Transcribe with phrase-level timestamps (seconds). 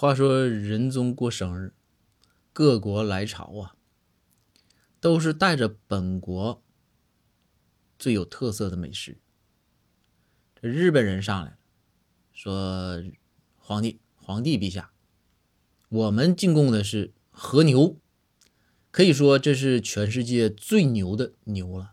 [0.00, 1.74] 话说仁宗过生日，
[2.54, 3.76] 各国来朝啊，
[4.98, 6.62] 都是带着本国
[7.98, 9.18] 最有特色的美食。
[10.54, 11.58] 这日本人上来，
[12.32, 13.02] 说
[13.60, 14.90] ：“皇帝，皇帝陛下，
[15.90, 18.00] 我们进贡的是和牛，
[18.90, 21.92] 可以说这是全世界最牛的牛了。”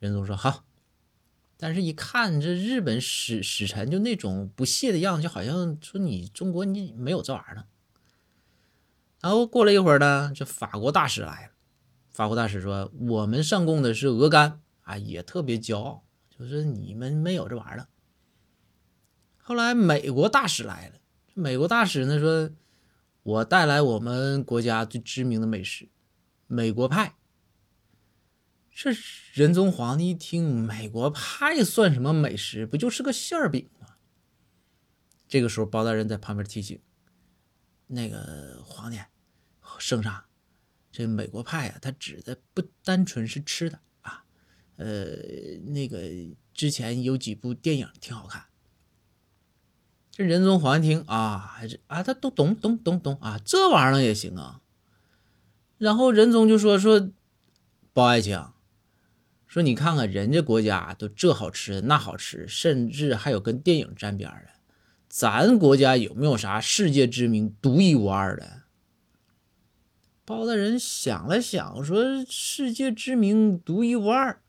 [0.00, 0.64] 仁宗说：“好。”
[1.66, 7.64] 但是，一看这日本使使臣就那种不屑的样子，就好像说你中国你没有这玩意儿。
[9.22, 11.52] 然后过了一会儿呢，这法国大使来了。
[12.10, 17.88] 法国大使说：“我们上贡的是鹅肝啊，也特别骄傲，就是你们没有这玩意儿。”
[19.40, 20.96] 后来美国大使来了，
[21.32, 22.50] 美国大使呢说
[23.24, 25.88] ：“我带来我们国家最知名的美食——
[26.46, 27.14] 美国派。”
[28.74, 28.90] 这
[29.32, 32.66] 仁宗皇帝一听，美国派算什么美食？
[32.66, 33.86] 不就是个馅饼吗？
[35.28, 36.80] 这个时候，包大人在旁边提醒
[37.86, 38.98] ：“那个皇帝，
[39.78, 40.24] 圣上，
[40.90, 44.24] 这美国派啊，它指的不单纯是吃的啊。
[44.76, 45.14] 呃，
[45.66, 46.00] 那个
[46.52, 48.46] 之前有几部电影挺好看。”
[50.10, 54.62] 这仁宗皇帝听啊，还是啊，他都懂懂懂懂啊，这玩意儿也行啊。
[55.78, 57.10] 然后仁宗就说：“说
[57.92, 58.36] 包爱卿。”
[59.54, 64.48] 说你看看人家国家都这好吃那好吃，甚至还有跟电影沾边的，
[65.08, 68.62] 咱国家有没有啥世界知名、独一无二的？
[70.24, 74.40] 包大人想了想，说：“世界知名、独一无二，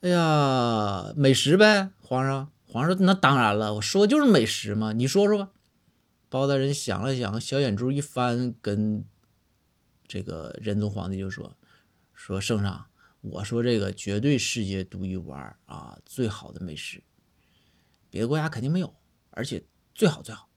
[0.00, 5.50] 哎呀，美食呗，皇上。”皇上那当然了，我说就是美食嘛，你说说吧。
[6.28, 9.04] 包大人想了想，小眼珠一翻，跟
[10.08, 11.56] 这个仁宗皇帝就说
[12.12, 12.86] ：“说圣上。”
[13.30, 17.02] 我说这个绝对世界独一无二啊，最好的美食，
[18.10, 18.94] 别的国家肯定没有，
[19.30, 20.50] 而且最好最好。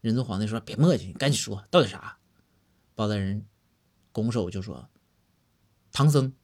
[0.00, 2.18] 仁宗皇帝说：“别磨叽，你赶紧说到底啥？”
[2.96, 3.46] 包大人
[4.10, 4.90] 拱手就说
[5.92, 6.34] ：“唐僧。”